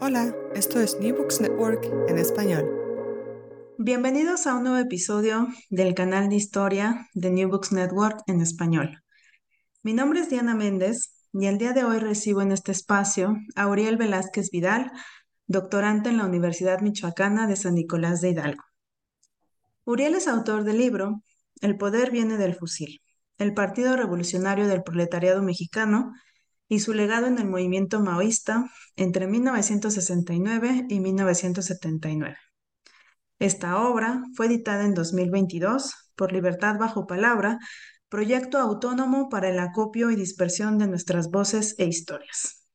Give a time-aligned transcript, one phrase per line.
[0.00, 2.64] Hola, esto es New Books Network en español.
[3.78, 9.02] Bienvenidos a un nuevo episodio del canal de historia de New Books Network en español.
[9.82, 13.66] Mi nombre es Diana Méndez y el día de hoy recibo en este espacio a
[13.66, 14.92] Uriel Velázquez Vidal,
[15.48, 18.62] doctorante en la Universidad Michoacana de San Nicolás de Hidalgo.
[19.84, 21.24] Uriel es autor del libro
[21.60, 23.02] El poder viene del fusil,
[23.36, 26.12] el Partido Revolucionario del Proletariado Mexicano
[26.68, 32.36] y su legado en el movimiento maoísta entre 1969 y 1979.
[33.38, 37.58] Esta obra fue editada en 2022 por Libertad Bajo Palabra,
[38.08, 42.66] proyecto autónomo para el acopio y dispersión de nuestras voces e historias.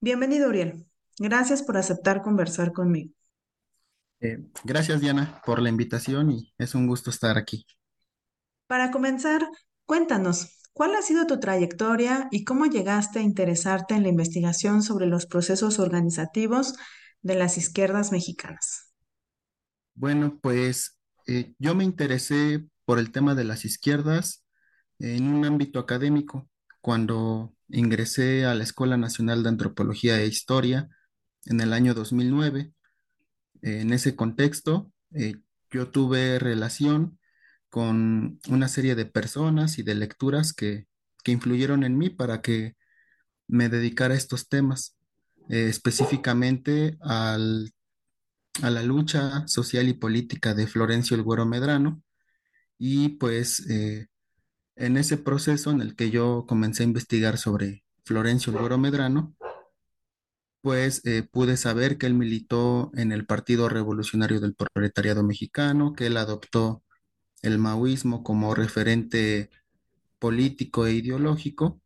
[0.00, 0.86] Bienvenido, Uriel.
[1.18, 3.12] Gracias por aceptar conversar conmigo.
[4.20, 7.66] Eh, gracias, Diana, por la invitación y es un gusto estar aquí.
[8.66, 9.48] Para comenzar,
[9.86, 15.06] cuéntanos, ¿Cuál ha sido tu trayectoria y cómo llegaste a interesarte en la investigación sobre
[15.06, 16.74] los procesos organizativos
[17.22, 18.92] de las izquierdas mexicanas?
[19.94, 24.44] Bueno, pues eh, yo me interesé por el tema de las izquierdas
[24.98, 26.48] en un ámbito académico
[26.80, 30.88] cuando ingresé a la Escuela Nacional de Antropología e Historia
[31.44, 32.72] en el año 2009.
[33.62, 35.34] En ese contexto, eh,
[35.70, 37.17] yo tuve relación
[37.70, 40.86] con una serie de personas y de lecturas que,
[41.26, 42.74] influyeron en mí para que
[43.48, 44.96] me dedicara a estos temas,
[45.50, 47.70] eh, específicamente al,
[48.62, 52.02] a la lucha social y política de Florencio el Güero Medrano.
[52.78, 54.06] Y pues eh,
[54.76, 59.34] en ese proceso en el que yo comencé a investigar sobre Florencio el Güero Medrano,
[60.60, 66.06] pues eh, pude saber que él militó en el Partido Revolucionario del Proletariado Mexicano, que
[66.06, 66.82] él adoptó
[67.42, 69.50] el maoísmo como referente
[70.18, 71.80] político e ideológico.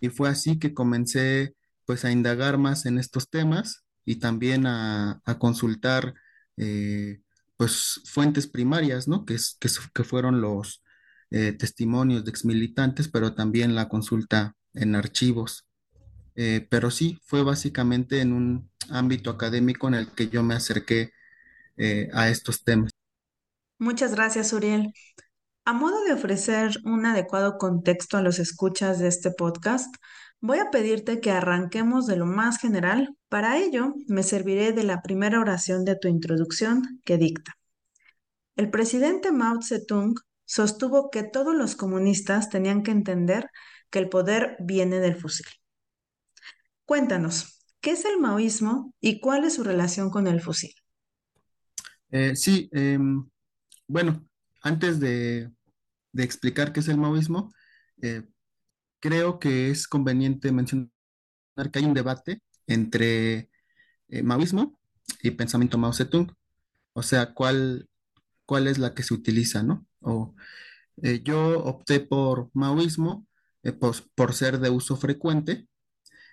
[0.00, 1.54] Y fue así que comencé
[1.86, 6.14] pues a indagar más en estos temas y también a, consultar
[6.56, 7.20] eh,
[7.56, 9.24] pues fuentes primarias, ¿no?
[9.24, 10.82] Que, que, fueron los
[11.30, 15.66] eh, testimonios de exmilitantes, pero también la consulta en archivos.
[16.36, 21.12] Eh, pero sí, fue básicamente en un ámbito académico en el que yo me acerqué
[22.12, 22.97] a estos temas.
[23.78, 24.92] Muchas gracias, Uriel.
[25.64, 29.94] A modo de ofrecer un adecuado contexto a los escuchas de este podcast,
[30.40, 33.16] voy a pedirte que arranquemos de lo más general.
[33.28, 37.56] Para ello, me serviré de la primera oración de tu introducción que dicta.
[38.56, 43.48] El presidente Mao Zedong sostuvo que todos los comunistas tenían que entender
[43.90, 45.46] que el poder viene del fusil.
[46.84, 50.74] Cuéntanos, ¿qué es el maoísmo y cuál es su relación con el fusil?
[52.10, 53.28] Eh, sí, em,
[53.88, 54.24] bueno,
[54.62, 55.50] antes de,
[56.14, 57.52] explicar qué es el maoísmo,
[58.02, 58.24] eh,
[59.00, 60.90] creo que es conveniente mencionar
[61.72, 63.50] que hay un debate entre
[64.08, 64.78] eh, maoísmo
[65.22, 66.34] y pensamiento Mao Zedong.
[66.94, 67.88] O sea, cuál,
[68.46, 69.86] cuál es la que se utiliza, ¿no?
[70.00, 70.34] O,
[71.02, 73.26] eh, yo opté por maoísmo
[74.14, 75.68] por ser de uso frecuente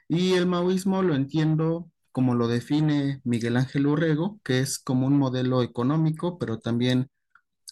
[0.07, 5.17] y el maoísmo lo entiendo como lo define Miguel Ángel Urrego, que es como un
[5.17, 7.09] modelo económico, pero también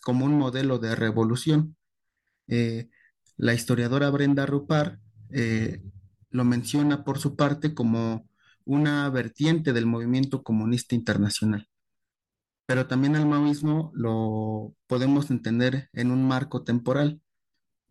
[0.03, 1.75] como un modelo de revolución.
[2.47, 2.89] Eh,
[3.37, 4.99] la historiadora Brenda Rupar
[5.31, 5.81] eh,
[6.29, 8.27] lo menciona por su parte como
[8.65, 11.69] una vertiente del movimiento comunista internacional.
[12.65, 17.21] Pero también el maoísmo lo podemos entender en un marco temporal,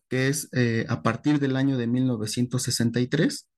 [0.08, 3.48] que es eh, a partir del año de 1963.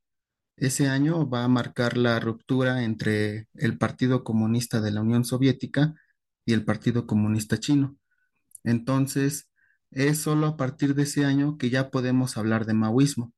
[0.56, 5.94] Ese año va a marcar la ruptura entre el Partido Comunista de la Unión Soviética
[6.46, 7.96] y el Partido Comunista Chino.
[8.64, 9.50] Entonces,
[9.90, 13.32] es solo a partir de ese año que ya podemos hablar de maoísmo.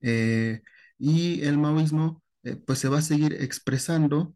[0.00, 0.62] Eh,
[0.98, 4.34] y el maoísmo, eh, pues se va a seguir expresando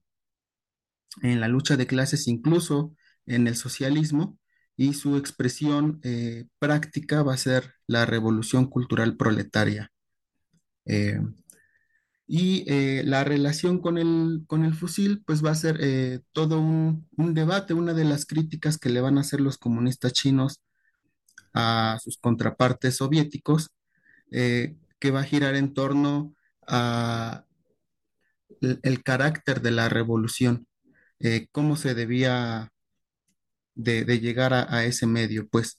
[1.23, 2.95] en la lucha de clases, incluso
[3.27, 4.39] en el socialismo,
[4.77, 9.91] y su expresión eh, práctica va a ser la revolución cultural proletaria.
[12.29, 16.59] Y eh, la relación con el, con el fusil, pues va a ser eh, todo
[16.61, 20.61] un, debate, una de las críticas que le van a hacer los comunistas chinos
[21.55, 23.71] a sus contrapartes soviéticos,
[24.33, 26.35] eh, que va a girar en torno
[26.67, 27.45] a
[28.61, 30.67] el, carácter de la revolución,
[31.53, 32.73] cómo se debía
[33.75, 35.79] de, de llegar a, a ese medio, pues.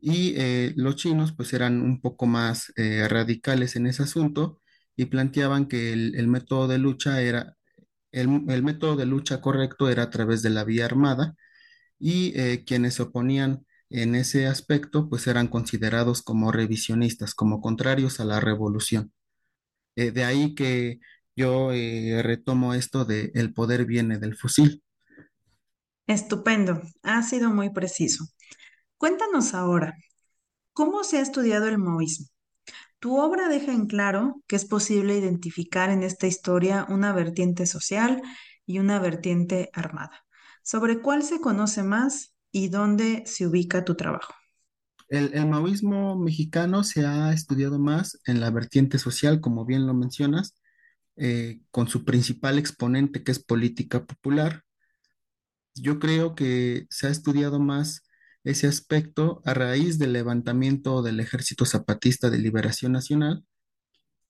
[0.00, 4.61] y los chinos pues eran un poco más radicales en ese asunto
[4.96, 7.56] y planteaban que el, método de lucha era,
[8.12, 11.34] el, el método de lucha correcto era a través de la vía armada
[11.98, 18.18] y eh, quienes se oponían en ese aspecto pues eran considerados como revisionistas, como contrarios
[18.18, 19.12] a la revolución.
[19.94, 20.98] Eh, de ahí que
[21.36, 24.82] yo eh, retomo esto de el poder viene del fusil.
[26.06, 28.26] Estupendo, ha sido muy preciso.
[28.96, 29.94] Cuéntanos ahora,
[30.72, 32.26] ¿cómo se ha estudiado el maoísmo?
[33.02, 38.22] Tu obra deja en claro que es posible identificar en esta historia una vertiente social
[38.64, 40.24] y una vertiente armada.
[40.62, 44.32] ¿Sobre cuál se conoce más y dónde se ubica tu trabajo?
[45.08, 50.54] El, maoísmo mexicano se ha estudiado más en la vertiente social, como bien lo mencionas,
[51.16, 54.62] eh, con su principal exponente que es política popular.
[55.74, 58.04] Yo creo que se ha estudiado más
[58.44, 63.44] ese aspecto a raíz del levantamiento del Ejército Zapatista de Liberación Nacional.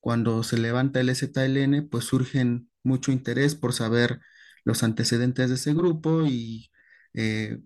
[0.01, 4.21] Cuando se levanta el ZLN, pues surgen mucho interés por saber
[4.65, 6.71] los antecedentes de ese grupo y
[7.15, 7.61] eh,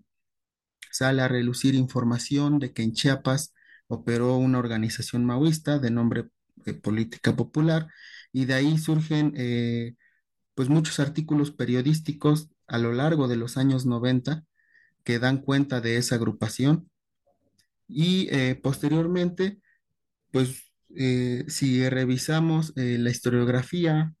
[0.91, 3.53] sale a relucir información de que en Chiapas
[3.87, 6.29] operó una organización maoísta de nombre
[6.65, 7.87] eh, Política Popular
[8.31, 9.95] y de ahí surgen eh,
[10.55, 14.46] pues muchos artículos periodísticos a lo largo de los años 90
[15.07, 16.91] que dan cuenta de esa agrupación
[17.87, 19.61] y eh, posteriormente
[20.31, 24.13] pues eh, si revisamos eh, la historiografía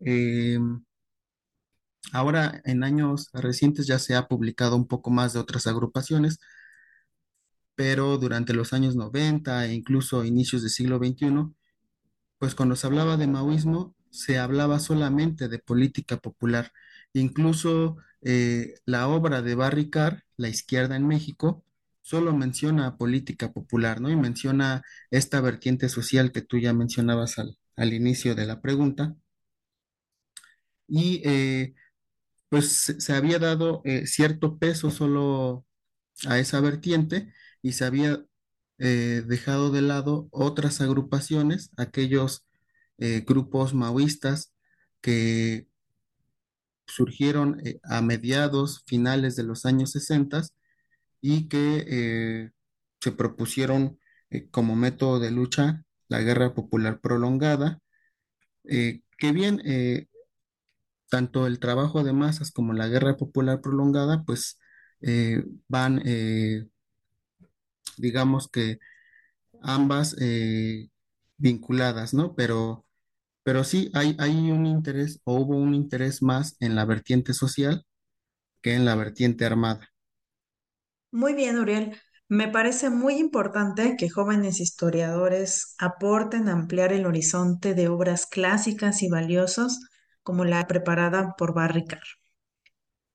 [2.13, 6.39] ahora en años recientes ya se ha publicado un poco más de otras agrupaciones
[7.75, 11.53] pero durante los años 90 e incluso inicios del siglo XXI,
[12.39, 16.71] pues cuando se hablaba de maoísmo, se hablaba solamente de política popular.
[17.13, 21.63] Incluso eh, la obra de Barry Carr, La izquierda en México,
[22.01, 24.09] solo menciona política popular, ¿no?
[24.11, 29.15] Y menciona esta vertiente social que tú ya mencionabas al, al inicio de la pregunta.
[30.87, 31.75] Y eh,
[32.49, 35.65] pues se había dado eh, cierto peso solo
[36.27, 38.23] a esa vertiente y se había
[38.79, 42.47] dejado de lado otras agrupaciones, aquellos
[43.27, 44.53] grupos maoístas
[45.01, 45.67] que
[46.87, 50.43] surgieron eh, a mediados, finales de los años 60
[51.21, 52.51] y que eh,
[52.99, 53.99] se propusieron
[54.29, 57.81] eh, como método de lucha la guerra popular prolongada,
[58.63, 59.61] que bien,
[61.09, 64.57] tanto el trabajo de masas como la guerra popular prolongada, pues
[65.67, 66.01] van,
[67.97, 68.79] digamos que
[69.61, 70.15] ambas
[71.37, 72.35] vinculadas, ¿no?
[72.35, 72.86] Pero,
[73.47, 77.85] pero sí hay, un interés o hubo un interés más en la vertiente social
[78.61, 79.87] que en la vertiente armada.
[81.11, 81.95] Muy bien, Uriel.
[82.27, 89.01] Me parece muy importante que jóvenes historiadores aporten a ampliar el horizonte de obras clásicas
[89.01, 89.79] y valiosas
[90.23, 92.03] como la preparada por Barry Carr.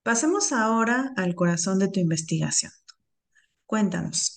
[0.03, 2.73] Pasemos ahora al corazón de tu investigación.
[3.67, 4.35] Cuéntanos,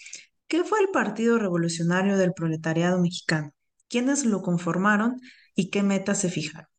[0.50, 3.54] ¿qué fue el Partido Revolucionario del Proletariado Mexicano?
[3.88, 5.22] ¿Quiénes lo conformaron
[5.56, 6.70] y qué metas se fijaron?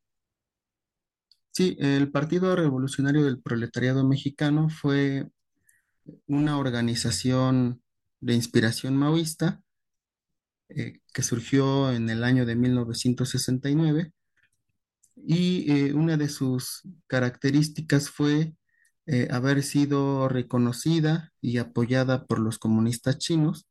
[1.51, 5.27] Sí, el Partido Revolucionario del Proletariado Mexicano fue
[6.27, 7.83] una organización
[8.21, 9.63] de inspiración maoísta
[10.69, 14.13] eh, que surgió en el año de 1969
[15.17, 18.55] y eh, una de sus características fue
[19.07, 23.67] eh, haber sido reconocida y apoyada por los comunistas chinos.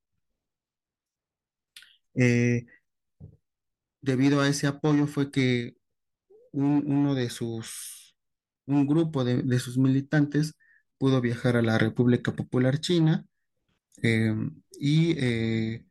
[4.06, 5.76] Debido a ese apoyo fue que
[6.54, 8.16] un- uno de sus,
[8.68, 10.56] un grupo de, de sus militantes
[10.98, 13.26] pudo viajar a la República Popular China
[14.04, 14.34] eh,
[14.80, 15.86] y eh,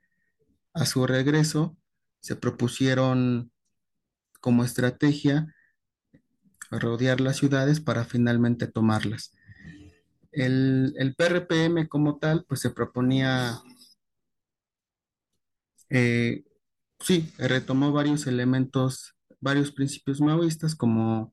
[0.74, 1.76] a su regreso
[2.20, 3.52] se propusieron
[4.40, 5.48] como estrategia
[6.70, 9.32] rodear las ciudades para finalmente tomarlas.
[10.32, 13.60] El, el PRPM como tal, pues se proponía,
[15.90, 16.42] eh,
[17.04, 21.32] sí, retomó varios elementos, varios principios maoístas como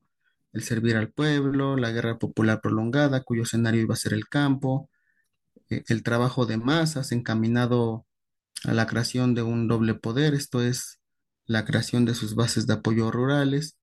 [0.52, 4.90] el servir al pueblo, la guerra popular prolongada, cuyo escenario iba a ser el campo,
[5.70, 8.06] eh, el trabajo de masas encaminado
[8.64, 11.00] a la creación de un doble poder, esto es
[11.46, 13.76] la creación de sus bases de apoyo rurales.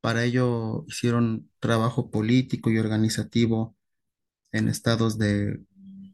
[0.00, 3.76] Para ello hicieron trabajo político y organizativo
[4.52, 5.60] en estados de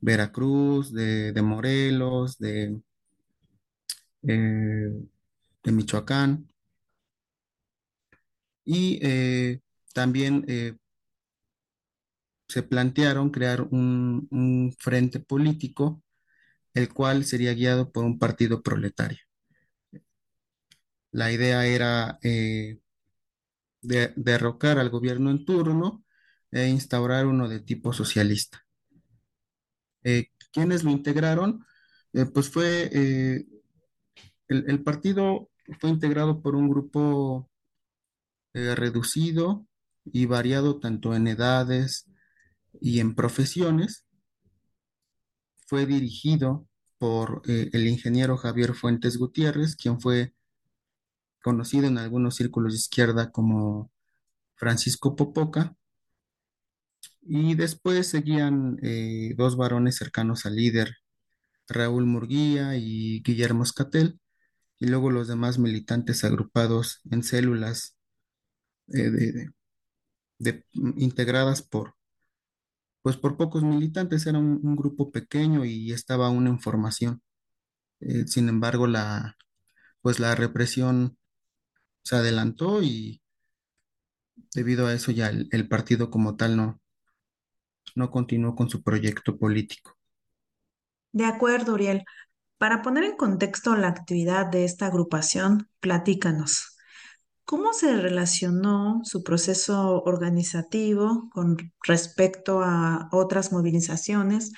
[0.00, 2.80] Veracruz, de, de Morelos, de,
[4.28, 4.90] eh,
[5.64, 6.49] de Michoacán.
[8.64, 9.61] y eh,
[9.93, 10.76] también eh,
[12.49, 16.02] se plantearon crear un, frente político,
[16.75, 19.19] el cual sería guiado por un partido proletario.
[21.12, 22.19] La idea era
[23.83, 26.04] de- derrocar al gobierno en turno
[26.50, 28.64] e instaurar uno de tipo socialista.
[30.52, 31.64] ¿quiénes lo integraron?
[32.33, 32.90] Pues fue
[34.67, 37.49] el, partido fue integrado por un grupo
[38.53, 39.67] eh, reducido
[40.05, 42.11] y variado tanto en edades
[42.81, 44.07] y en profesiones.
[45.67, 46.67] Fue dirigido
[46.99, 50.35] por eh, el ingeniero Javier Fuentes Gutiérrez, quien fue
[51.43, 53.91] conocido en algunos círculos de izquierda como
[54.55, 55.77] Francisco Popoca,
[57.27, 60.97] y después seguían eh, dos varones cercanos al líder,
[61.69, 64.21] Raúl Murguía y Guillermo Escatel,
[64.85, 67.97] y luego los demás militantes agrupados en células
[68.88, 69.49] eh,
[70.38, 71.95] de- integradas por,
[73.00, 77.23] pues por pocos militantes, era un, grupo pequeño y estaba aún en formación.
[78.00, 79.38] Eh, sin embargo, la,
[80.03, 81.17] pues la represión
[82.03, 83.23] se adelantó y
[84.55, 86.83] debido a eso ya el, el partido como tal no,
[87.95, 89.97] no continuó con su proyecto político.
[91.12, 92.05] De acuerdo, Uriel.
[92.59, 96.77] Para poner en contexto la actividad de esta agrupación, platícanos.
[97.45, 104.53] ¿Cómo se relacionó su proceso organizativo con respecto a otras movilizaciones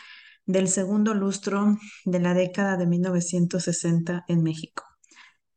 [0.45, 4.85] del segundo lustro de la década de 1960 en México?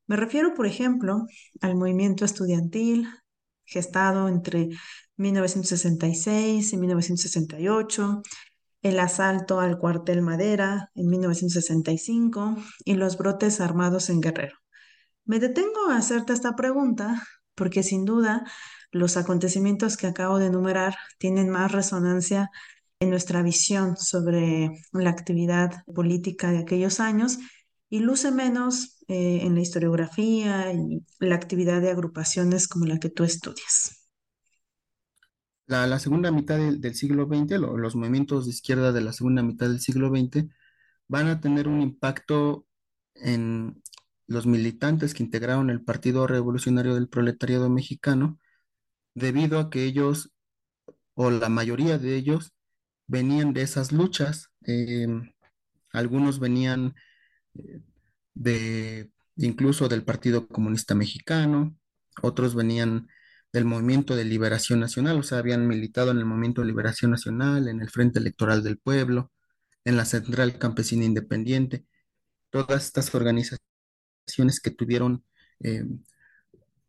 [0.08, 1.28] Me refiero, por ejemplo,
[1.62, 3.08] al movimiento estudiantil
[3.64, 4.70] gestado entre
[5.18, 8.24] 1966 y 1968,
[8.82, 14.58] el asalto al cuartel Madera en 1965 y los brotes armados en Guerrero.
[15.26, 17.24] Me detengo a hacerte esta pregunta
[17.56, 18.46] porque sin duda
[18.92, 22.50] los acontecimientos que acabo de enumerar tienen más resonancia
[23.00, 27.38] en nuestra visión sobre la actividad política de aquellos años
[27.90, 33.10] y luce menos eh, en la historiografía y la actividad de agrupaciones como la que
[33.10, 33.99] tú estudias.
[35.70, 39.44] La, segunda mitad del, del siglo XX, lo- los movimientos de izquierda de la segunda
[39.44, 40.50] mitad del siglo XX,
[41.08, 42.66] van a tener un impacto
[43.16, 43.82] en
[44.28, 48.40] los militantes que integraron el Partido Revolucionario del Proletariado Mexicano,
[49.16, 50.32] debido a que ellos,
[51.16, 52.54] o la mayoría de ellos,
[53.08, 54.50] venían de esas luchas.
[54.64, 55.32] Em,
[55.94, 56.96] algunos venían
[57.56, 57.82] eh,
[58.36, 61.76] de incluso del Partido Comunista Mexicano,
[62.24, 63.08] otros venían
[63.52, 67.68] del Movimiento de Liberación Nacional, o sea, habían militado en el Movimiento de Liberación Nacional,
[67.68, 69.32] en el Frente Electoral del Pueblo,
[69.86, 71.86] en la Central Campesina Independiente,
[72.52, 73.60] todas estas organizaciones
[74.64, 75.26] que tuvieron,
[75.62, 75.86] eh,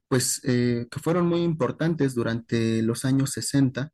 [0.08, 3.92] pues, eh, que fueron muy importantes durante los años 60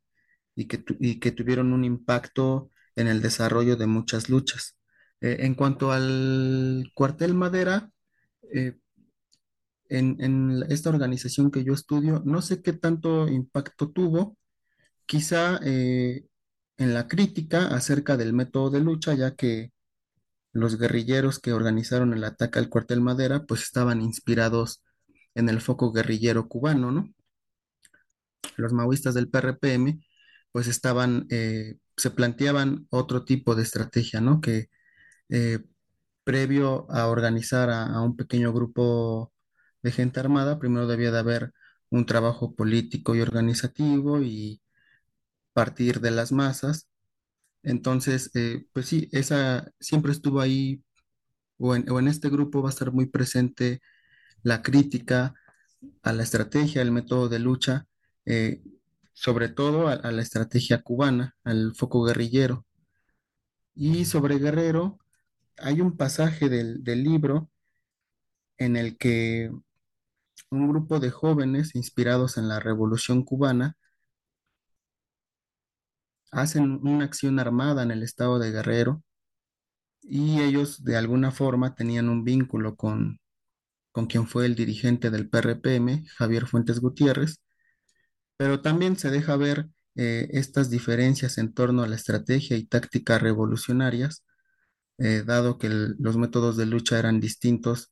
[0.55, 4.77] y que, y que tuvieron un impacto en el desarrollo de muchas luchas.
[5.21, 7.91] Eh, en cuanto al cuartel Madera,
[9.89, 14.37] en, esta organización que yo estudio, no sé qué tanto impacto tuvo,
[15.05, 16.25] quizá eh,
[16.77, 19.71] en la crítica acerca del método de lucha, ya que
[20.53, 24.83] los guerrilleros que organizaron el ataque al cuartel Madera, pues estaban inspirados
[25.35, 27.13] en el foco guerrillero cubano, ¿no?
[28.57, 30.01] Los maoístas del PRPM,
[30.51, 34.41] pues estaban, eh, se planteaban otro tipo de estrategia, ¿no?
[34.41, 34.69] Que
[35.29, 35.59] eh,
[36.23, 39.31] previo a organizar a un pequeño grupo
[39.83, 41.53] de gente armada, primero debía de haber
[41.89, 44.61] un trabajo político y organizativo y
[45.53, 46.87] partir de las masas.
[47.63, 50.83] Entonces, eh, pues sí, esa siempre estuvo ahí,
[51.57, 53.81] o en, este grupo va a estar muy presente
[54.43, 55.35] la crítica
[56.03, 57.87] a la estrategia, al método de lucha,
[58.25, 58.61] eh,
[59.13, 62.65] sobre todo a, a la estrategia cubana, al foco guerrillero.
[63.75, 64.99] Y sobre Guerrero,
[65.57, 67.49] hay un pasaje del, del libro
[68.57, 69.51] en el que
[70.49, 73.75] un grupo de jóvenes inspirados en la Revolución cubana
[76.31, 79.03] hacen una acción armada en el estado de Guerrero
[80.01, 83.19] y ellos de alguna forma tenían un vínculo con,
[83.91, 87.41] con quien fue el dirigente del PRPM, Javier Fuentes Gutiérrez,
[88.37, 93.17] pero también se deja ver eh, estas diferencias en torno a la estrategia y táctica
[93.19, 94.23] revolucionarias,
[94.99, 97.91] eh, dado que los métodos de lucha eran distintos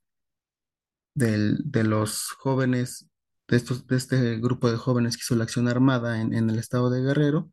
[1.16, 3.10] de los jóvenes,
[3.48, 6.60] de estos, de este grupo de jóvenes que hizo la acción armada en, en el
[6.60, 7.52] estado de Guerrero,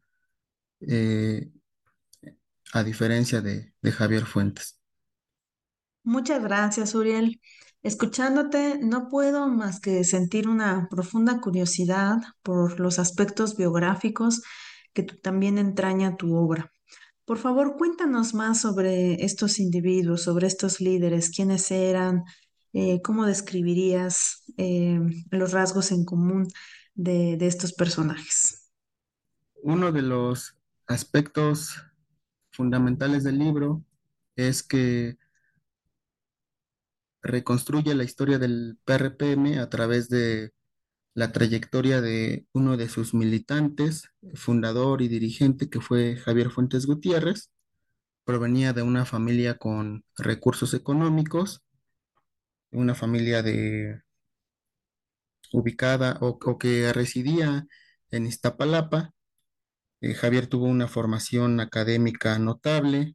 [0.81, 1.51] eh,
[2.73, 4.81] a diferencia de, de Javier Fuentes.
[6.03, 7.41] Muchas gracias, Uriel.
[7.83, 14.43] Escuchándote, no puedo más que sentir una profunda curiosidad por los aspectos biográficos
[14.93, 16.71] que también entraña tu obra.
[17.25, 22.25] Por favor, cuéntanos más sobre estos individuos, sobre estos líderes, quiénes eran,
[22.73, 25.01] eh, cómo describirías eh,
[25.31, 26.49] los rasgos en común
[26.95, 28.71] de, de estos personajes.
[29.63, 31.77] Uno de los aspectos
[32.51, 33.85] fundamentales del libro
[34.37, 35.17] es que
[37.23, 40.53] reconstruye la historia del PRPM a través de
[41.15, 47.51] la trayectoria de uno de sus militantes, fundador y dirigente, que fue Javier Fuentes Gutiérrez.
[48.25, 51.63] Provenía de una familia con recursos económicos,
[52.73, 54.03] una familia de
[55.53, 57.67] ubicada o, que residía
[58.11, 59.13] en Iztapalapa.
[60.01, 63.15] Eh, Javier tuvo una formación académica notable,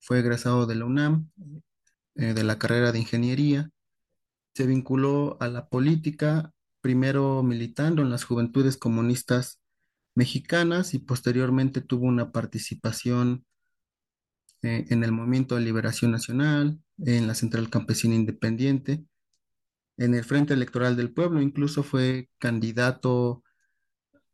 [0.00, 1.30] fue egresado de la UNAM,
[2.16, 3.70] eh, de la carrera de ingeniería
[4.54, 9.60] Se vinculó a la política, primero militando en las Juventudes Comunistas
[10.14, 13.46] Mexicanas y posteriormente tuvo una participación
[14.62, 19.04] eh, en el Movimiento de Liberación Nacional, en la Central Campesina Independiente,
[19.96, 23.42] en el Frente Electoral del Pueblo, incluso fue candidato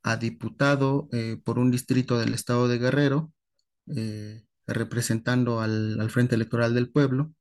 [0.03, 3.33] a diputado eh, por un distrito del estado de Guerrero,
[3.87, 7.33] eh, representando al, Frente Electoral del Pueblo.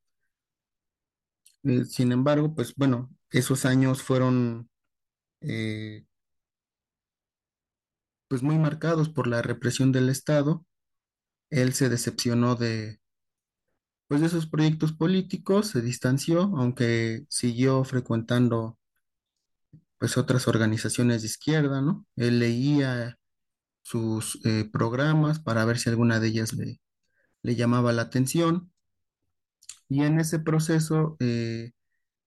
[1.86, 4.70] Sin embargo, pues bueno, esos años fueron
[8.28, 10.64] pues muy marcados por la represión del Estado.
[11.50, 13.00] Él se decepcionó de,
[14.08, 18.78] pues, de esos proyectos políticos, se distanció, aunque siguió frecuentando
[19.98, 22.06] pues otras organizaciones de izquierda, ¿no?
[22.16, 23.18] Él leía
[23.82, 26.80] sus eh, programas para ver si alguna de ellas le,
[27.42, 28.72] le llamaba la atención
[29.88, 31.72] y en ese proceso eh,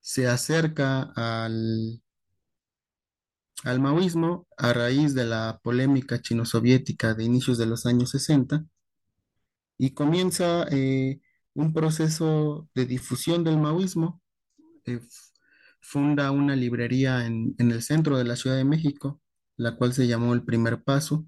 [0.01, 2.01] se acerca al,
[3.63, 8.65] al maoísmo a raíz de la polémica chino-soviética de inicios de los años 60
[9.81, 11.19] y comienza eh,
[11.55, 14.21] un proceso de difusión del maoísmo.
[14.85, 14.99] Eh,
[15.81, 19.21] funda una librería en, el centro de la Ciudad de México,
[19.57, 21.25] la cual se llamó El Primer Paso,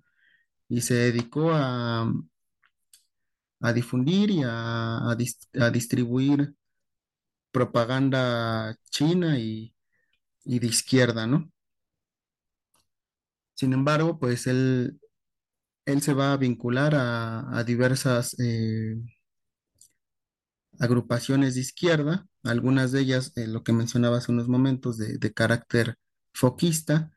[0.70, 2.14] y se dedicó a,
[3.62, 6.54] a difundir y a, a distribuir
[7.52, 9.74] propaganda china y,
[10.46, 11.52] y de izquierda, ¿no?
[13.56, 15.00] Sin embargo, pues él,
[15.86, 18.96] él se va a vincular a, diversas eh,
[20.80, 25.98] agrupaciones de izquierda, algunas de ellas, eh, lo que mencionaba hace unos momentos, de, carácter
[26.34, 27.12] foquista,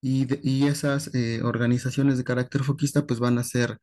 [0.00, 3.78] y, y esas eh, organizaciones de carácter foquista pues van a ser,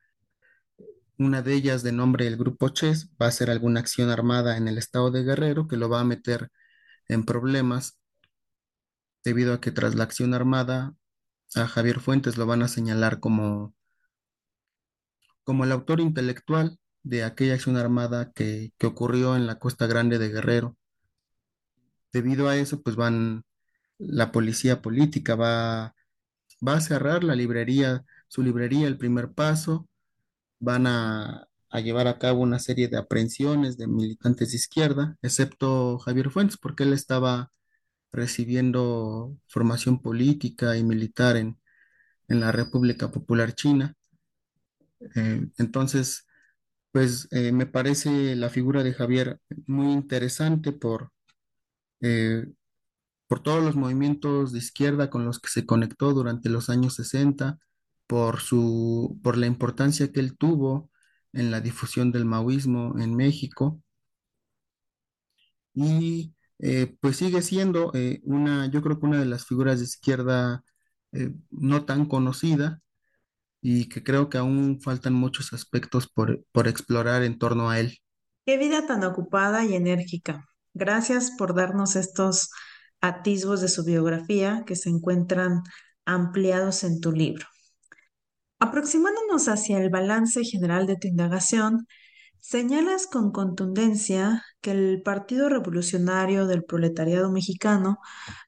[1.17, 4.67] una de ellas de nombre el Grupo Chess, va a ser alguna acción armada en
[4.67, 6.49] el estado de Guerrero que lo va a meter
[7.07, 7.99] en problemas
[9.23, 10.95] debido a que tras la acción armada
[11.55, 13.75] a Javier Fuentes lo van a señalar como,
[15.47, 20.29] como el autor intelectual de aquella acción armada que, ocurrió en la Costa Grande de
[20.29, 20.77] Guerrero.
[22.11, 23.43] Debido a eso, pues van,
[23.97, 25.95] la policía política va,
[26.67, 29.87] va a cerrar la librería, su librería, el primer paso,
[30.59, 35.99] van a, a llevar a cabo una serie de aprehensiones de militantes de izquierda, excepto
[35.99, 37.51] Javier Fuentes, porque él estaba
[38.11, 41.59] recibiendo formación política y militar en,
[42.29, 43.96] en la República Popular China.
[45.15, 46.25] Eh, entonces,
[46.91, 51.11] pues eh, me parece la figura de Javier muy interesante por,
[52.01, 52.47] eh,
[53.27, 57.59] por todos los movimientos de izquierda con los que se conectó durante los años 60,
[58.07, 60.91] por su, por la importancia que él tuvo
[61.33, 63.81] en la difusión del maoísmo en México.
[65.73, 66.33] Y
[67.01, 67.91] pues sigue siendo
[68.23, 70.63] una, yo creo que una de las figuras de izquierda
[71.51, 72.81] no tan conocida
[73.61, 77.97] y que creo que aún faltan muchos aspectos por, por explorar en torno a él.
[78.45, 80.45] Qué vida tan ocupada y enérgica.
[80.73, 82.49] Gracias por darnos estos
[83.01, 85.63] atisbos de su biografía que se encuentran
[86.05, 87.45] ampliados en tu libro.
[88.59, 91.87] Aproximándonos hacia el balance general de tu indagación,
[92.39, 97.99] señalas con contundencia que el Partido Revolucionario del Proletariado Mexicano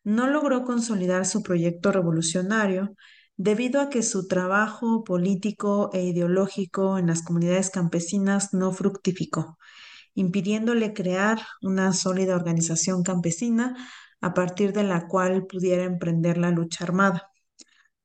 [0.04, 2.96] no logró consolidar su proyecto revolucionario
[3.40, 9.58] debido a que su trabajo político e ideológico en las comunidades campesinas no fructificó,
[10.14, 13.78] impidiéndole crear una sólida organización campesina
[14.20, 17.32] a partir de la cual pudiera emprender la lucha armada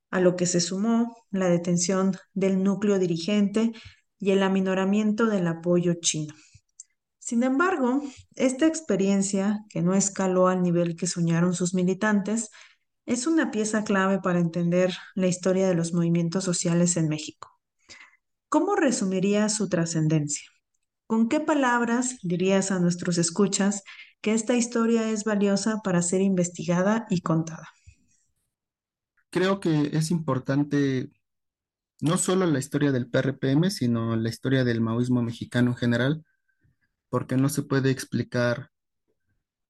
[0.09, 3.73] a lo que se sumó la detención del núcleo dirigente
[4.17, 6.33] y el aminoramiento del apoyo chino.
[7.19, 8.01] Sin embargo,
[8.35, 12.51] esta experiencia, que no escaló al nivel que soñaron sus militantes,
[13.05, 17.59] es una pieza clave para entender la historia de los movimientos sociales en México.
[18.49, 20.49] ¿Cómo resumirías su trascendencia?
[21.07, 23.83] ¿Con qué palabras dirías a nuestros escuchas
[24.21, 27.69] que esta historia es valiosa para ser investigada y contada?
[29.29, 31.11] Creo que es importante
[32.01, 36.25] no solo la historia del PRPM, sino la historia del maoísmo mexicano en general,
[37.09, 38.71] porque no se puede explicar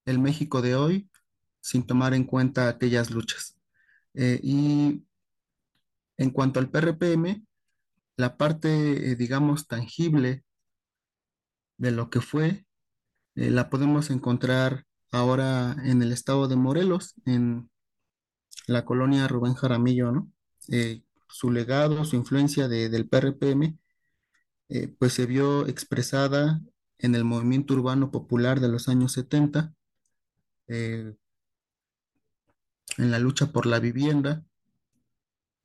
[0.06, 1.10] el México de hoy
[1.65, 3.58] sin tomar en cuenta aquellas luchas.
[4.13, 5.04] Eh, y
[6.17, 7.45] en cuanto al PRPM,
[8.17, 10.43] la parte, eh, digamos, tangible
[11.78, 12.65] de lo que fue,
[13.36, 17.69] eh, la podemos encontrar ahora en el estado de Morelos, en
[18.67, 20.32] la colonia Rubén Jaramillo, ¿no?
[21.28, 23.78] Su legado, su influencia de- del PRPM,
[24.99, 26.62] pues se vio expresada
[26.97, 29.73] en el movimiento urbano popular de los años 70,
[30.67, 31.15] eh,
[32.98, 34.44] en la lucha por la vivienda,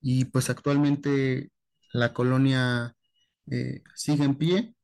[0.00, 1.50] y pues actualmente
[1.92, 2.96] la colonia
[3.50, 4.74] eh, sigue en pie,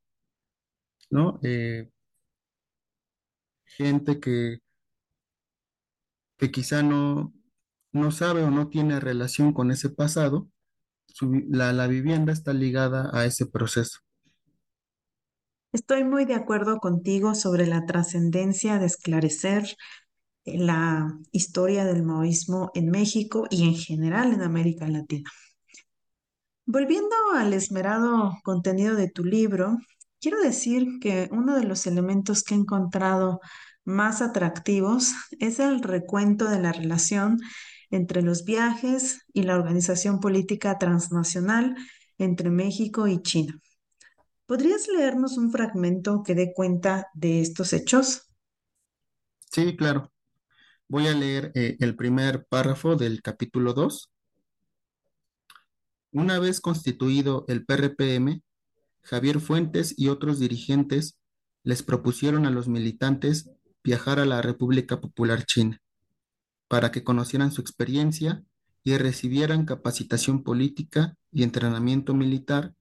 [1.09, 1.39] ¿no?
[1.43, 1.89] Eh,
[3.65, 4.59] gente que,
[6.37, 7.33] que quizá no,
[7.91, 10.49] no sabe o no tiene relación con ese pasado,
[11.21, 13.99] la, la vivienda está ligada a ese proceso.
[15.73, 19.75] Estoy muy de acuerdo contigo sobre la trascendencia de esclarecer
[20.57, 25.29] la historia del maoísmo en México y en general en América Latina.
[26.65, 29.77] Volviendo al esmerado contenido de tu libro,
[30.19, 33.39] quiero decir que uno de los elementos que he encontrado
[33.85, 37.39] más atractivos es el recuento de la relación
[37.89, 41.75] entre los viajes y la organización política transnacional
[42.17, 43.59] entre México y China.
[44.45, 48.27] ¿Podrías leernos un fragmento que dé cuenta de estos hechos?
[49.51, 50.11] Sí, claro.
[50.89, 54.09] Voy a leer eh, el primer párrafo del capítulo 2.
[56.13, 58.41] Una vez constituido el PRPM,
[59.01, 61.17] Javier Fuentes y otros dirigentes
[61.63, 63.49] les propusieron a los militantes
[63.83, 65.81] viajar a la República Popular China
[66.69, 68.45] para que conocieran su experiencia
[68.85, 72.73] y recibieran capacitación política y entrenamiento militar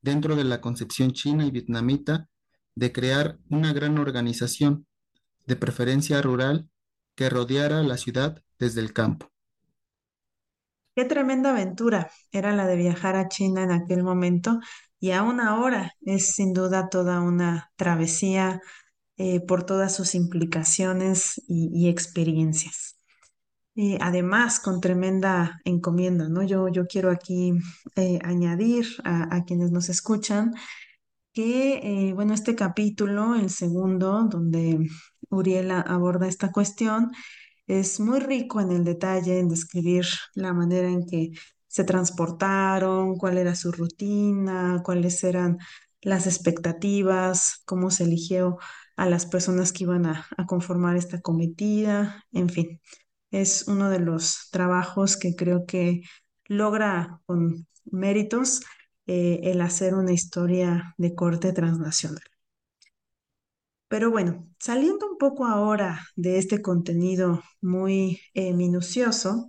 [0.00, 2.30] dentro de la concepción china y vietnamita
[2.74, 4.86] de crear una gran organización,
[5.46, 6.70] de preferencia rural,
[7.22, 9.30] que rodeara la ciudad desde el campo.
[10.96, 14.58] Qué tremenda aventura era la de viajar a China en aquel momento
[14.98, 18.60] y aún ahora es sin duda toda una travesía
[19.18, 22.96] eh, por todas sus implicaciones y, experiencias.
[24.00, 26.42] Además, con tremenda encomienda, ¿no?
[26.42, 27.52] Yo, yo quiero aquí
[27.94, 30.54] eh, añadir a quienes nos escuchan
[31.32, 34.88] que, eh, bueno, este capítulo, el segundo, donde
[35.30, 37.10] Uriela aborda esta cuestión,
[37.66, 41.30] es muy rico en el detalle, en describir la manera en que
[41.68, 45.58] se transportaron, cuál era su rutina, cuáles eran
[46.02, 48.58] las expectativas, cómo se eligió
[48.96, 52.80] a las personas que iban a, a conformar esta comitiva, en fin.
[53.30, 56.02] Es uno de los trabajos que creo que
[56.46, 58.62] logra con méritos
[59.06, 62.22] eh, el hacer una historia de corte transnacional.
[63.88, 69.48] Pero bueno, saliendo un poco ahora de este contenido muy eh, minucioso,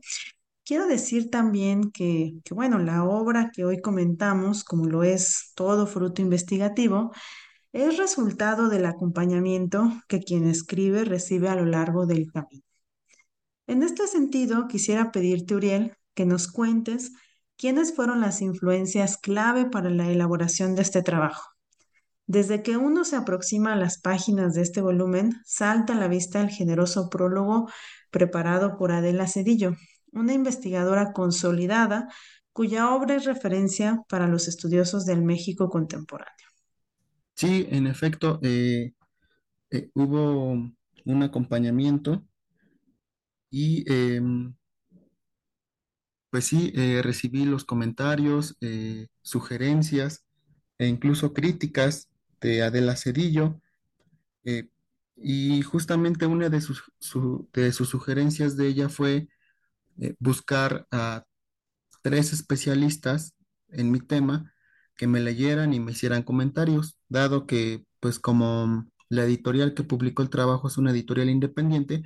[0.65, 5.87] quiero decir también que, que, bueno, la obra que hoy comentamos, como lo es todo
[5.87, 7.11] fruto investigativo,
[7.73, 12.63] es resultado del acompañamiento que quien escribe recibe a lo largo del camino.
[13.67, 17.13] En este sentido, quisiera pedirte, Uriel, que nos cuentes
[17.63, 21.52] quiénes fueron las influencias clave para la elaboración de este trabajo.
[22.28, 26.41] Desde que uno se aproxima a las páginas de este volumen, salta a la vista
[26.41, 27.69] el generoso prólogo
[28.12, 29.78] preparado por Adela Cedillo,
[30.12, 32.10] una investigadora consolidada
[32.52, 36.49] cuya obra es referencia para los estudiosos del México contemporáneo.
[37.34, 38.91] Sí, en efecto, eh,
[39.71, 40.52] eh, hubo
[41.06, 42.26] un acompañamiento
[43.49, 44.54] y em,
[46.33, 50.25] pues sí, eh, recibí los comentarios, eh, sugerencias
[50.79, 52.09] e incluso críticas
[52.41, 53.61] de Adela Cedillo.
[54.45, 54.69] eh,
[55.17, 59.27] y justamente una de sus, su- de sus sugerencias de ella fue
[60.19, 61.25] buscar a
[62.01, 63.33] tres especialistas
[63.69, 64.53] en mi tema
[64.97, 70.23] que me leyeran y me hicieran comentarios, dado que pues como la editorial que publicó
[70.23, 72.03] el trabajo es una editorial independiente,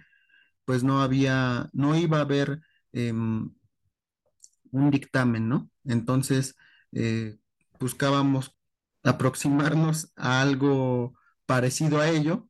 [0.65, 2.61] pues no había, no iba a haber
[2.93, 3.51] em,
[4.71, 5.69] un dictamen, ¿no?
[5.85, 6.55] Entonces,
[6.91, 7.37] eh,
[7.79, 8.55] buscábamos
[9.03, 12.49] aproximarnos a algo parecido a ello.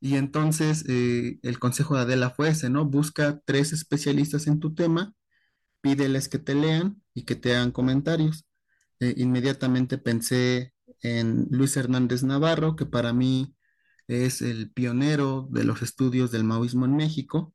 [0.00, 2.84] Y entonces eh, el consejo de Adela fue ese, ¿no?
[2.84, 5.14] Busca tres especialistas en tu tema,
[5.80, 8.46] pídeles que te lean y que te hagan comentarios.
[9.00, 13.56] Eh, inmediatamente pensé en Luis Hernández Navarro, que para mí
[14.08, 17.54] es el pionero de los estudios del maoísmo en México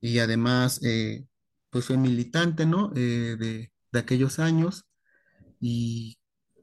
[0.00, 1.26] y además eh,
[1.70, 2.92] pues fue militante, ¿no?
[2.96, 4.86] Eh, de, de aquellos años
[5.60, 6.18] y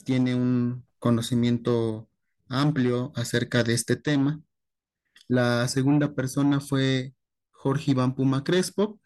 [0.06, 2.10] tiene un conocimiento
[2.50, 4.42] amplio acerca de este tema.
[5.28, 7.16] La segunda persona fue
[7.52, 9.00] Jorge Iván Puma Crespo,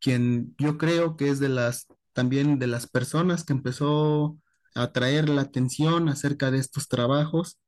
[0.00, 4.38] quien yo creo que es de las también de las personas que empezó
[4.74, 7.58] a atraer la atención acerca de estos trabajos.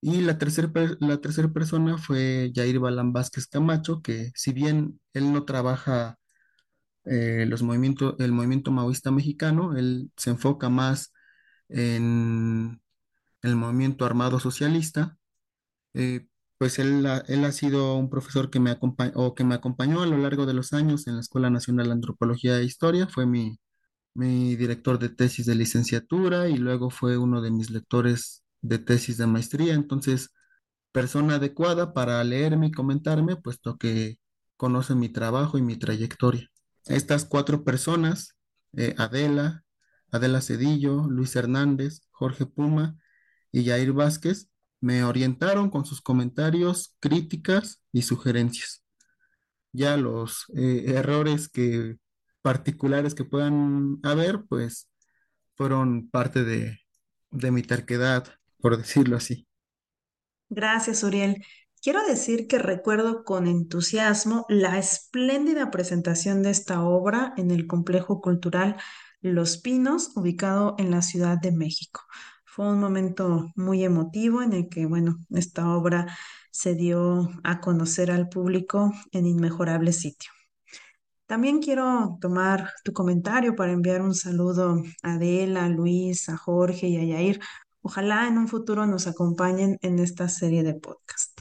[0.00, 5.32] Y la tercera la tercera persona fue Jair Balán Vázquez Camacho, que si bien él
[5.32, 6.18] no trabaja
[7.04, 11.12] eh, los movimientos, el movimiento maoísta mexicano, él se enfoca más
[11.68, 12.80] en
[13.42, 15.18] el movimiento armado socialista.
[15.94, 16.26] eh,
[16.58, 20.16] pues él, él ha sido un profesor que me acompañó, que me acompañó a lo
[20.18, 23.08] largo de los años en la Escuela Nacional de Antropología e Historia.
[23.08, 23.58] Fue mi,
[24.14, 29.18] mi director de tesis de licenciatura y luego fue uno de mis lectores de tesis
[29.18, 29.74] de maestría.
[29.74, 30.30] Entonces,
[30.92, 34.18] persona adecuada para leerme y comentarme, puesto que
[34.58, 36.51] conoce mi trabajo y mi trayectoria.
[36.86, 38.36] Estas cuatro personas,
[38.76, 39.64] eh, Adela,
[40.10, 42.96] Adela Cedillo, Luis Hernández, Jorge Puma
[43.50, 44.48] y Jair Vázquez,
[44.80, 48.84] me orientaron con sus comentarios, críticas y sugerencias.
[49.72, 51.96] Ya los eh, errores que
[52.42, 54.90] particulares que puedan haber, pues
[55.54, 56.78] fueron parte de,
[57.30, 58.26] de mi terquedad,
[58.58, 59.46] por decirlo así.
[60.50, 61.42] Gracias, Uriel.
[61.82, 68.20] Quiero decir que recuerdo con entusiasmo la espléndida presentación de esta obra en el Complejo
[68.20, 68.76] Cultural
[69.20, 72.02] Los Pinos, ubicado en la Ciudad de México.
[72.44, 76.06] Fue un momento muy emotivo en el que, bueno, esta obra
[76.52, 80.30] se dio a conocer al público en inmejorable sitio.
[81.26, 86.86] También quiero tomar tu comentario para enviar un saludo a Adela, a Luis, a Jorge
[86.86, 87.40] y a Yair.
[87.80, 91.31] Ojalá en un futuro nos acompañen en esta serie de podcast.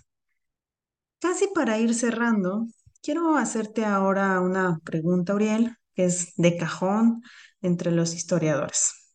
[1.22, 2.66] Casi para ir cerrando,
[3.04, 7.22] quiero hacerte ahora una pregunta, Uriel, que es de cajón
[7.62, 9.14] entre los historiadores.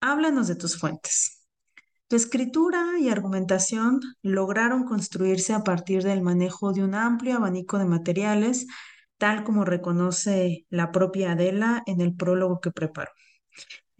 [0.00, 1.46] Háblanos de tus fuentes.
[2.08, 7.84] Tu escritura y argumentación lograron construirse a partir del manejo de un amplio abanico de
[7.84, 8.66] materiales,
[9.18, 13.12] tal como reconoce la propia Adela en el prólogo que preparó.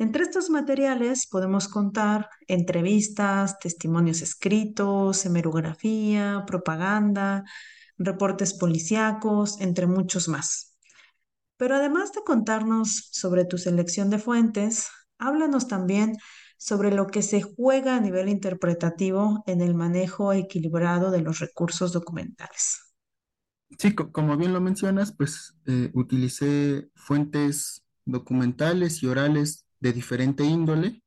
[0.05, 7.45] Entre estos materiales podemos contar entrevistas, testimonios escritos, hemerografía, propaganda,
[7.97, 10.77] reportes policíacos, entre muchos más.
[11.59, 14.89] Pero además de contarnos sobre tu selección de fuentes,
[15.19, 16.17] háblanos también
[16.59, 21.93] sobre lo que se juega a nivel interpretativo en el manejo equilibrado de los recursos
[21.93, 22.81] documentales.
[23.79, 30.45] Sí, co- como bien lo mencionas, pues eh, utilicé fuentes documentales y orales de diferente
[30.45, 31.03] índole.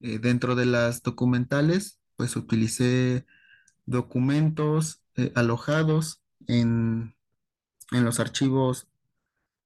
[0.00, 3.26] Eh, dentro de las documentales, pues utilicé
[3.84, 7.14] documentos eh, alojados en,
[7.92, 8.88] en los archivos,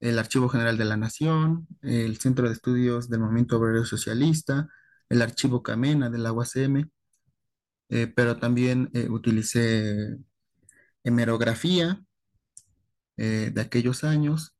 [0.00, 4.68] el Archivo General de la Nación, el Centro de Estudios del Movimiento Obrero Socialista,
[5.09, 6.90] el Archivo Camena de la UACM,
[7.90, 10.18] eh, pero también utilicé
[11.04, 12.02] hemerografía
[13.16, 14.54] de aquellos años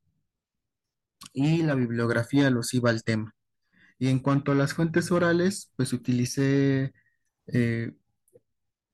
[1.33, 3.38] y la bibliografía alusiva al tema.
[3.99, 6.93] Y en cuanto a las fuentes orales, pues utilicé
[7.47, 7.93] eh,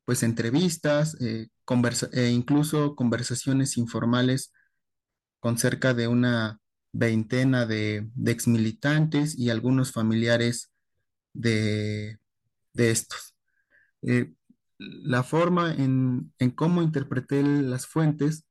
[0.04, 1.48] pues entrevistas eh,
[2.12, 4.52] e incluso conversaciones informales
[5.40, 6.60] con cerca de una
[6.92, 10.72] veintena de, de exmilitantes y algunos familiares
[11.32, 12.18] de,
[12.72, 13.34] de estos.
[14.02, 14.32] Eh,
[14.78, 18.44] la forma en, en cómo interpreté las fuentes,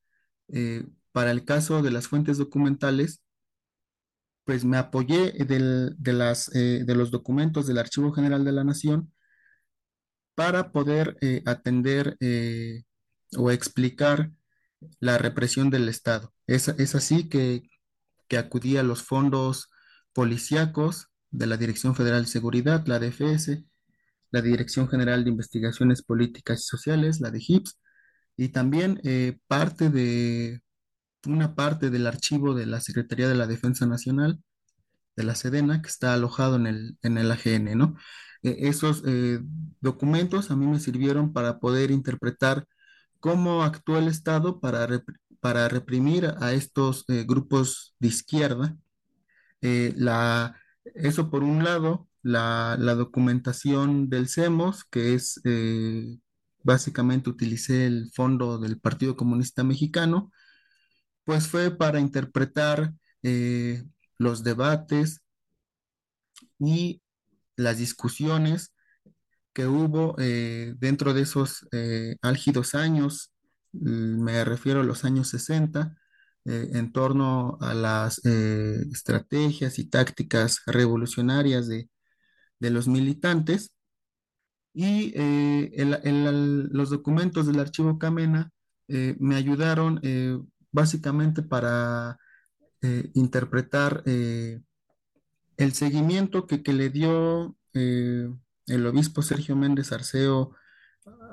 [1.12, 3.24] para el caso de las fuentes documentales,
[4.45, 9.12] pues me apoyé eh, de los documentos del Archivo General de la Nación
[10.36, 12.84] para poder eh, atender eh,
[13.38, 14.32] o explicar
[14.99, 16.34] la represión del Estado.
[16.47, 17.63] Es, así que,
[18.38, 19.69] acudí a los fondos
[20.12, 23.63] policíacos de la Dirección Federal de Seguridad, la DFS,
[24.32, 27.79] la Dirección General de Investigaciones Políticas y Sociales, la de HIPS,
[28.36, 28.99] y también
[29.47, 30.62] parte de
[31.27, 34.39] una parte del archivo de la Secretaría de la Defensa Nacional
[35.15, 37.95] de la Sedena, que está alojado en el, en el AGN, ¿no?
[38.43, 39.39] E- esos eh,
[39.81, 42.65] documentos a mí me sirvieron para poder interpretar
[43.19, 44.88] cómo actuó el Estado para,
[45.39, 48.77] para reprimir a estos eh, grupos de izquierda.
[49.62, 50.57] Eh, la,
[50.95, 55.41] eso por un lado, la, la documentación del CEMOS, que es
[56.63, 60.31] básicamente utilicé el fondo del Partido Comunista Mexicano,
[61.25, 63.83] pues fue para interpretar eh,
[64.17, 65.21] los debates
[66.59, 67.01] y
[67.55, 68.73] las discusiones
[69.53, 73.31] que hubo eh, dentro de esos eh, álgidos años,
[73.71, 75.95] me refiero a los años 60,
[76.45, 81.89] eh, en torno a las estrategias y tácticas revolucionarias de,
[82.59, 83.71] de los militantes.
[84.75, 85.13] Y
[86.71, 88.51] los documentos del archivo Camena
[88.88, 90.01] me ayudaron
[90.73, 92.19] básicamente para
[93.13, 98.29] interpretar el seguimiento que, que le dio eh,
[98.67, 100.55] el obispo Sergio Méndez Arceo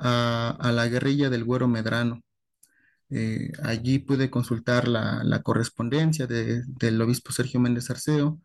[0.01, 2.23] a, a la guerrilla del Güero Medrano.
[3.11, 8.41] Eh, allí pude consultar la, la correspondencia de- del obispo Sergio Méndez Arceo.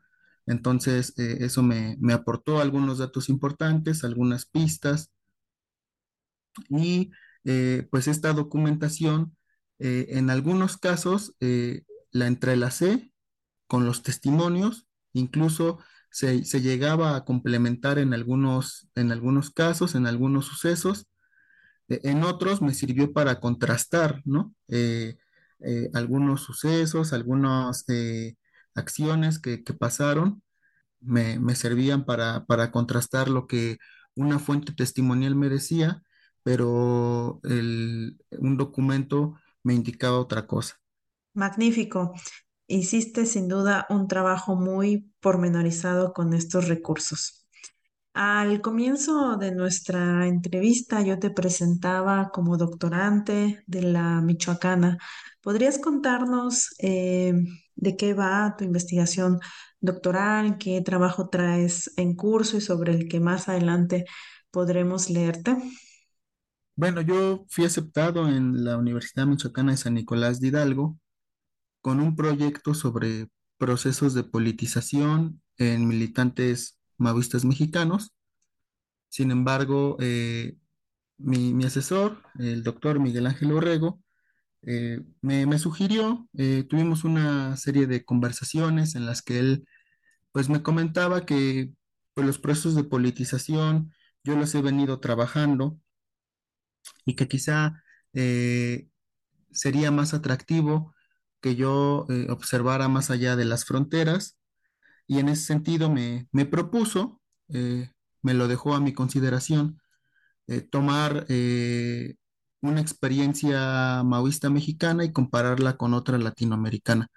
[0.47, 5.12] Entonces, eh, eso me, me aportó algunos datos importantes, algunas pistas
[6.69, 7.12] y
[7.43, 9.36] eh, pues esta documentación,
[9.80, 13.12] eh, en algunos casos, eh, la entrelacé
[13.68, 15.80] con los testimonios, incluso
[16.12, 21.08] se, se llegaba a complementar en algunos, en algunos casos, en algunos sucesos,
[21.88, 24.54] E- en otros me sirvió para contrastar, ¿no?
[24.68, 25.18] Eh,
[25.62, 28.36] eh, algunos sucesos, algunas eh,
[28.76, 30.42] acciones que, que pasaron,
[31.02, 33.78] me, me servían para, para contrastar lo que
[34.16, 36.04] una fuente testimonial me decía,
[36.44, 40.80] pero el- un documento me indicaba otra cosa.
[41.34, 42.13] Magnífico.
[42.67, 47.45] Hiciste sin duda un trabajo muy pormenorizado con estos recursos.
[48.13, 54.97] Al comienzo de nuestra entrevista yo te presentaba como doctorante de la Michoacana.
[55.41, 57.34] ¿Podrías contarnos eh,
[57.75, 59.39] de qué va tu investigación
[59.82, 64.06] doctoral, qué trabajo traes en curso y sobre el que más adelante
[64.49, 65.58] podremos leerte?
[66.78, 71.00] Bueno, yo fui aceptado en la Universidad Michoacana de San Nicolás de Hidalgo
[71.82, 78.14] con un proyecto sobre procesos de politización en militantes maoístas mexicanos.
[79.10, 80.58] Sin embargo, eh,
[81.18, 84.02] mi, asesor, el doctor Miguel Ángel Orrego,
[84.64, 89.68] eh, me, me sugirió, eh, tuvimos una serie de conversaciones en las que él
[90.34, 91.72] pues me comentaba que
[92.14, 93.94] pues, los procesos de politización
[94.26, 95.80] yo los he venido trabajando
[97.06, 98.89] y que quizá eh,
[99.52, 100.93] sería más atractivo
[101.41, 104.38] que yo eh, observara más allá de las fronteras
[105.08, 109.80] y en ese sentido me, me propuso, eh, me lo dejó a mi consideración,
[110.69, 111.26] tomar
[112.62, 117.08] una experiencia maoísta mexicana y compararla con otra latinoamericana.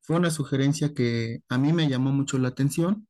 [0.00, 3.08] Fue una sugerencia que a mí me llamó mucho la atención,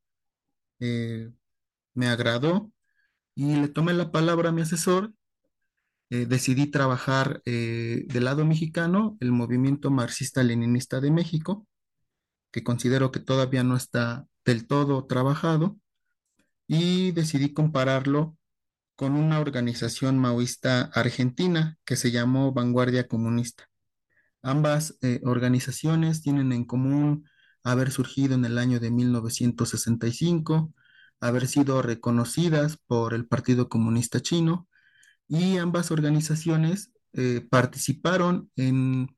[0.79, 2.73] me agradó
[3.35, 5.13] y le tomé la palabra a mi asesor.
[6.13, 11.67] Eh, decidí trabajar eh, del lado mexicano, el movimiento marxista-leninista de México,
[12.51, 15.79] que considero que todavía no está del todo trabajado,
[16.67, 18.37] y decidí compararlo
[18.95, 23.71] con una organización maoísta argentina que se llamó Vanguardia Comunista.
[24.43, 27.25] Ambas eh, organizaciones tienen en común
[27.65, 30.75] haber surgido en el año de 1965,
[31.21, 34.69] haber sido reconocidas por el Partido Comunista Chino
[35.29, 39.09] y ambas organizaciones eh, participaron en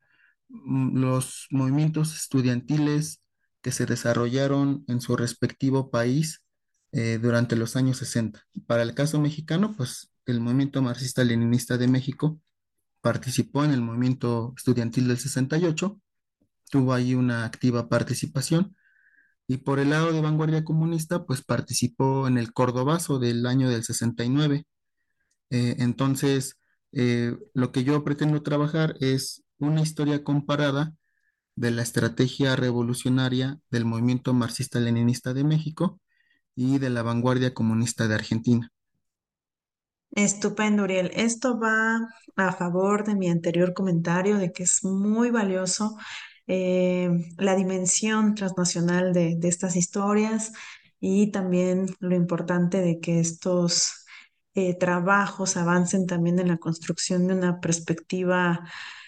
[0.49, 3.23] mm, los movimientos estudiantiles
[3.63, 6.45] que se desarrollaron en su respectivo país
[6.93, 8.43] eh, durante los años 60.
[8.67, 12.41] Para el caso mexicano, pues el movimiento marxista-leninista de México
[13.01, 16.01] participó en el movimiento estudiantil del 68,
[16.71, 18.77] tuvo ahí una activa participación,
[19.47, 23.85] y por el lado de vanguardia comunista, pues participó en el Cordobazo del año del
[23.85, 24.65] 69.
[25.55, 26.59] Eh, entonces,
[26.91, 30.95] eh, lo que yo pretendo trabajar es una historia comparada
[31.55, 36.01] de la estrategia revolucionaria del movimiento marxista-leninista de México
[36.57, 38.73] y de la vanguardia comunista de Argentina.
[40.11, 41.13] Estupendo, Uriel.
[41.15, 42.01] Esto va
[42.35, 45.97] a favor de mi anterior comentario de que es muy valioso
[46.49, 50.51] eh, la dimensión transnacional de, de estas historias
[50.99, 54.04] y también lo importante de que estos
[54.55, 58.61] eh, trabajos avancen también en la construcción de una perspectiva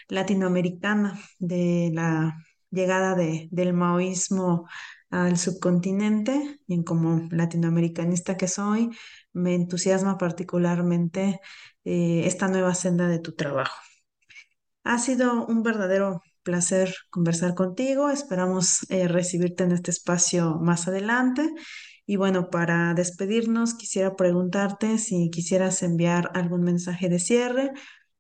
[0.09, 2.37] latinoamericana de la
[2.71, 4.69] llegada de- del maoísmo
[5.11, 8.91] al subcontinente y como latinoamericanista que soy
[9.33, 11.41] me entusiasma particularmente
[11.85, 13.77] eh, esta nueva senda de tu trabajo.
[14.85, 18.11] Ha sido un verdadero placer conversar contigo.
[18.11, 21.51] Esperamos eh, recibirte en este espacio más adelante
[22.07, 27.73] Y bueno, para despedirnos, quisiera preguntarte si quisieras enviar algún mensaje de cierre,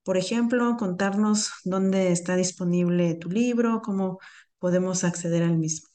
[0.02, 4.18] por ejemplo, contarnos dónde está disponible tu libro, cómo
[4.58, 5.88] podemos acceder al mismo.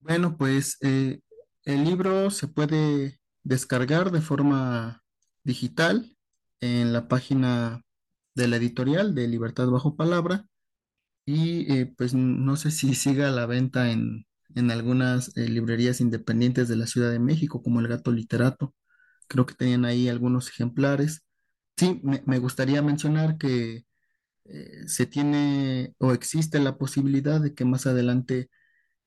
[0.00, 1.20] Bueno, pues eh,
[1.64, 5.02] el libro se puede descargar de forma
[5.42, 6.16] digital
[6.60, 7.82] en la página
[8.34, 10.46] de la editorial de Libertad Bajo Palabra
[11.26, 16.68] y eh, pues no sé si siga la venta en, en algunas eh, librerías independientes
[16.68, 18.74] de la Ciudad de México, como El Gato Literato.
[19.28, 21.24] Creo que tenían ahí algunos ejemplares.
[21.76, 23.84] Sí, me, gustaría mencionar que
[24.44, 28.50] eh, se tiene o existe la posibilidad de que más adelante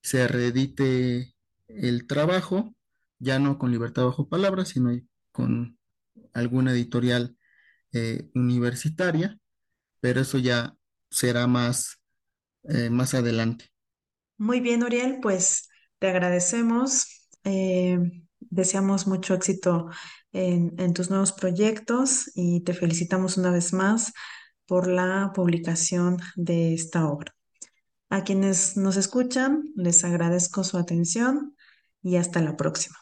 [0.02, 1.36] se reedite
[1.68, 2.76] el trabajo,
[3.20, 4.92] ya no con Libertad Bajo Palabra, sino
[5.32, 5.80] con
[6.34, 7.38] alguna editorial
[7.94, 9.40] eh, universitaria,
[10.02, 10.76] pero eso ya
[11.10, 12.00] será más,
[12.92, 13.72] más adelante.
[14.38, 15.70] Muy bien, Uriel, pues
[16.00, 17.08] te agradecemos.
[17.44, 18.00] eh,
[18.40, 19.88] deseamos mucho éxito
[20.32, 24.14] en, en tus nuevos proyectos y te felicitamos una vez más
[24.68, 27.34] por la publicación de esta obra.
[28.10, 31.56] A quienes nos escuchan, les agradezco su atención
[32.04, 32.98] y hasta la próxima.